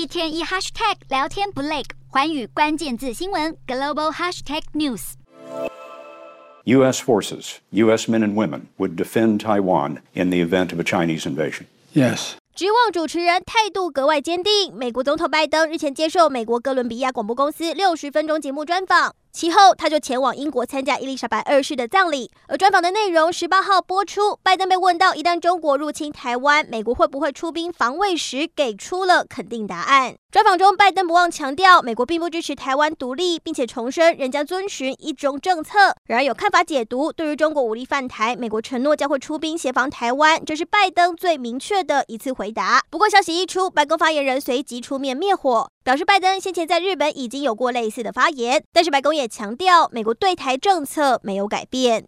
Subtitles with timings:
[0.00, 5.12] 一天一 hashtag 聊天不累，环宇关键字新闻 global hashtag news。
[6.64, 7.02] U.S.
[7.02, 8.10] forces, U.S.
[8.10, 11.66] men and women would defend Taiwan in the event of a Chinese invasion.
[11.92, 12.36] Yes.
[12.54, 14.74] 局望主持人态度格外坚定。
[14.74, 19.14] 美国总统拜登日前接受美国哥伦比亚广播公司六十分钟节目专访。
[19.32, 22.30] 其后，他就前往英国参加伊丽莎白二世的葬礼。
[22.48, 30.16] 而专访的内容十八号播出，拜登被问到一旦中国入侵台湾，美国会不会出兵防卫时，给出了肯定答案。
[30.32, 35.94] 专访中，拜登不忘强调，美国并不支持台湾独立，并且重申仍将遵循一中政策。
[36.06, 42.82] 然而，有看法解读，对于中国武力犯台，美国承诺将会出兵协防台湾，这是拜登最明确的一次回答。
[42.90, 45.70] 不过，消息一出，白宫发言人随即出面灭火。
[45.82, 52.06] 表示拜登先前在日本已经有过类似的发言，但是白宫也强调，美国对台政策没有改变。